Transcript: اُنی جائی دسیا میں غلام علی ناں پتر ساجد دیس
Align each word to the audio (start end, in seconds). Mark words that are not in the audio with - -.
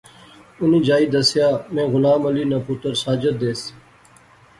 اُنی 0.59 0.79
جائی 0.87 1.07
دسیا 1.13 1.49
میں 1.73 1.85
غلام 1.91 2.21
علی 2.29 2.43
ناں 2.49 2.61
پتر 2.65 2.91
ساجد 3.03 3.35
دیس 3.41 3.61